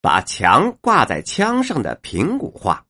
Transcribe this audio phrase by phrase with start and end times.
[0.00, 2.84] 把墙挂在墙上的平谷话。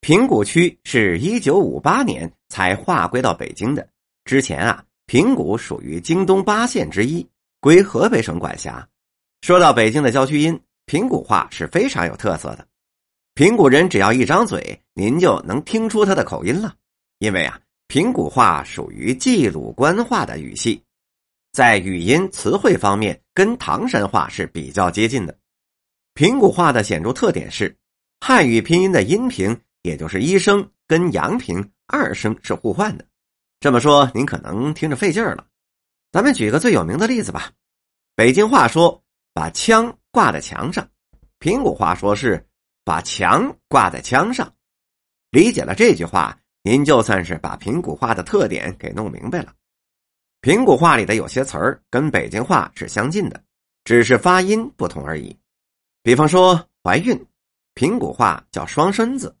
[0.00, 3.88] 平谷区是一九五八年才划归到北京的。
[4.24, 7.26] 之前啊，平谷属于京东八县之一，
[7.60, 8.86] 归河北省管辖。
[9.42, 12.66] 说到北京的郊区音，平谷话是非常有特色的。
[13.34, 16.74] 平谷人只要一张嘴，您就能听出他的口音了。
[17.18, 17.58] 因为啊，
[17.88, 20.82] 平谷话属于冀鲁官话的语系，
[21.52, 25.36] 在语音词汇方面跟唐山话是比较接近的。
[26.14, 27.76] 平谷话的显著特点是，
[28.20, 33.04] 汉语拼音的音平，也就是一声跟阳平二声是互换的。
[33.58, 35.44] 这么说您可能听着费劲儿了。
[36.12, 37.50] 咱们举个最有名的例子吧。
[38.14, 40.88] 北京话说把枪挂在墙上，
[41.40, 42.46] 平谷话说是
[42.84, 44.54] 把墙挂在枪上。
[45.32, 49.52] 理解了这句话，您就算是把平谷话的特点给弄明白了。
[50.40, 53.42] 平谷话里的有些词儿跟北京话是相近的，
[53.82, 55.36] 只是发音不同而已。
[56.04, 57.18] 比方说怀孕，
[57.72, 59.34] 平谷话叫双身子，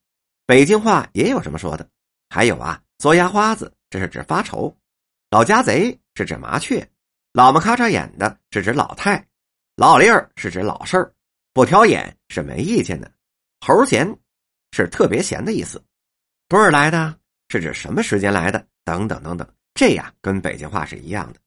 [0.46, 1.86] 北京话也有这么说的。
[2.30, 4.74] 还有啊，做牙花子，这是指发愁；
[5.30, 6.82] 老家贼是指麻雀；
[7.34, 9.22] 老么咔嚓眼的是指老太；
[9.76, 11.12] 老粒儿是指老事儿；
[11.52, 13.06] 不挑眼是没意见的；
[13.60, 14.18] 猴闲
[14.72, 15.78] 是特别闲的意思；
[16.48, 17.14] 多少来的
[17.50, 19.46] 是指什么时间来的，等等等等。
[19.74, 21.38] 这呀，跟北京话是一样的，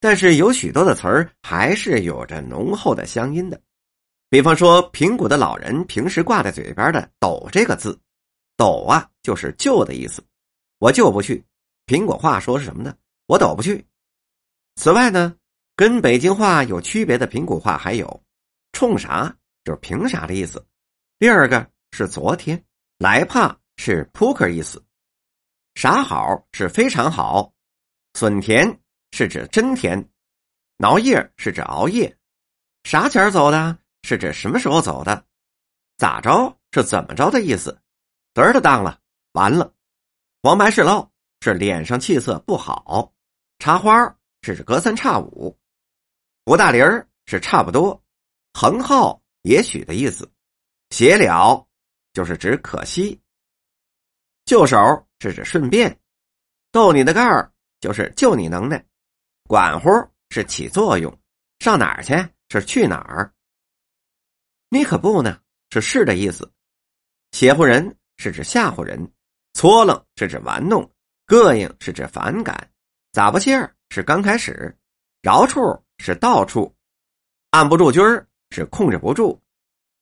[0.00, 3.60] 但是有许多的词儿还是有着浓厚的乡音的。
[4.34, 7.96] 比方说，平谷的老人平时挂在嘴边的“斗”这个字
[8.58, 10.20] ，“斗”啊，就是救的意思。
[10.80, 11.44] 我就不去，
[11.86, 12.96] 苹果话说是什么呢？
[13.26, 13.86] 我斗不去。
[14.74, 15.36] 此外呢，
[15.76, 18.24] 跟北京话有区别的平谷话还有
[18.74, 20.58] “冲啥”就是凭啥的意思；
[21.20, 22.60] 第二个是昨天
[22.98, 24.80] ，“来怕”是扑克意思
[25.80, 27.54] ；“啥好”是非常好
[28.18, 28.80] ；“损甜”
[29.16, 29.96] 是指真甜
[30.84, 32.08] ；“熬夜”是指熬夜
[32.82, 33.78] ；“啥钱走的”。
[34.04, 35.24] 是指什么时候走的？
[35.96, 37.80] 咋着是怎么着的意思？
[38.34, 39.00] 嘚儿的当了，
[39.32, 39.72] 完了。
[40.42, 43.14] 黄白是漏，是脸上气色不好。
[43.58, 45.58] 插花是指隔三差五。
[46.44, 47.98] 不大林儿是差不多。
[48.52, 50.30] 横号也许的意思。
[50.90, 51.66] 写了
[52.12, 53.18] 就是指可惜。
[54.44, 54.76] 就手
[55.18, 55.98] 是指顺便。
[56.70, 58.84] 逗你的盖儿就是就你能耐。
[59.48, 59.88] 管乎
[60.28, 61.10] 是起作用。
[61.60, 62.12] 上哪儿去
[62.50, 63.33] 是去哪儿。
[64.68, 65.38] 你可不呢，
[65.70, 66.50] 是是的意思。
[67.32, 69.12] 邪乎人是指吓唬人，
[69.52, 70.90] 搓楞是指玩弄，
[71.26, 72.70] 膈应是指反感，
[73.12, 74.76] 咋不气儿是刚开始，
[75.22, 75.60] 饶处
[75.98, 76.74] 是到处，
[77.50, 79.40] 按不住军儿是控制不住，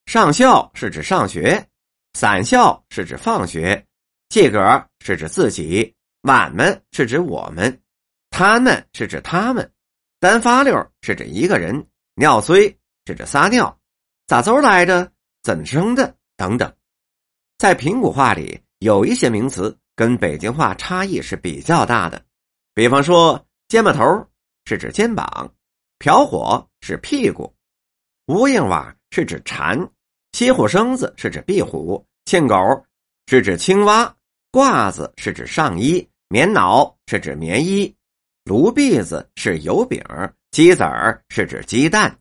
[0.06, 1.66] 上校是指上学，
[2.14, 3.86] 散校是指放学，
[4.28, 7.82] 自个是指自己，俺们是指我们，
[8.30, 9.70] 他们是指他们，
[10.18, 12.68] 单发溜是指一个人，尿虽
[13.06, 13.78] 是指撒尿。
[14.26, 15.10] 咋走来着？
[15.42, 16.14] 怎生的？
[16.36, 16.72] 等等，
[17.58, 22.24] 在平谷话里有一些名词跟北京话差异是比较大的。
[22.74, 24.02] 比方说，肩膀头
[24.64, 25.52] 是指肩膀，
[25.98, 27.52] 瓢火是屁股，
[28.26, 29.78] 乌蝇瓦是指蝉，
[30.32, 32.56] 西虎生子是指壁虎，庆狗
[33.26, 34.16] 是指青蛙，
[34.50, 37.94] 褂子是指上衣，棉袄是指棉衣，
[38.44, 40.02] 炉篦子是油饼，
[40.50, 42.18] 鸡子儿是指鸡蛋，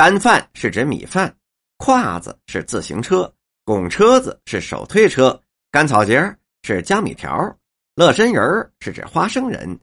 [0.00, 1.36] 干饭是指米饭。
[1.76, 3.30] 胯子是自行车，
[3.66, 5.38] 拱车子是手推车，
[5.70, 7.54] 干草节是江米条，
[7.96, 9.78] 乐参人是指花生人，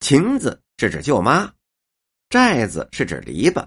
[0.00, 1.52] 晴子是指舅妈，
[2.30, 3.62] 寨子是指篱笆，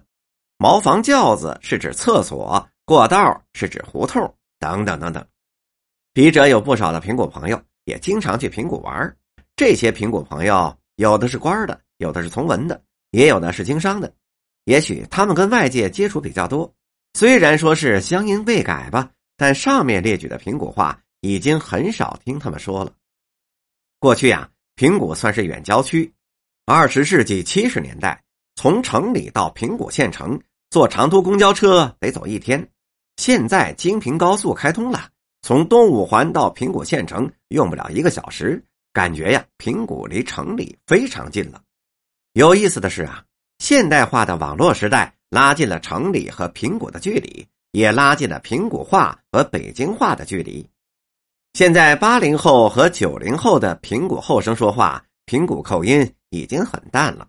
[0.57, 5.23] 茅房轿子是指厕所，过道是指胡同，等等等等。
[6.13, 9.15] 笔者有不少的苹果朋友，也经常去苹果玩
[9.55, 14.11] 这些苹果朋友，有的是官的，有的是从文的，也有的是经商的。
[14.69, 16.71] 也许他们跟外界接触比较多。
[17.15, 22.93] 虽然说是乡音未改吧，但上面列举的平谷话已经很少听他们说了。
[23.97, 26.13] 过去呀，平谷算是远郊区。
[26.67, 28.23] 二十世纪七十年代，
[28.57, 32.69] 从城里到平谷县城坐长途公交车得走一天。
[33.17, 35.09] 现在京平高速开通了，
[35.41, 38.63] 从东五环到平谷县城用不了一个小时，
[38.93, 41.59] 感觉呀，平谷离城里非常近了。
[42.33, 43.25] 有意思的是啊，
[43.69, 45.13] 现代化的网络时代。
[45.29, 50.67] 拉近了城里和平谷的距离，也拉近了平谷话和北京话的距离。
[51.53, 57.27] 现在八零后和九零后的平谷后生说话，平谷口音已经很淡了。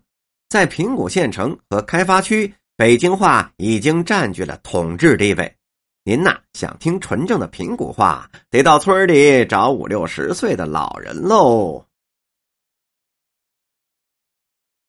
[0.49, 5.55] 在平谷县城和开发区，北京话已经占据了统治地位。
[6.03, 11.85] 您呐，想听纯正的平谷话，得到村里找五六十岁的老人喽。